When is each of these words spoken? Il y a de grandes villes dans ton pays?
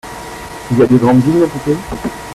Il 0.71 0.79
y 0.79 0.81
a 0.81 0.87
de 0.87 0.97
grandes 0.97 1.21
villes 1.21 1.41
dans 1.41 1.47
ton 1.47 1.59
pays? 1.59 1.77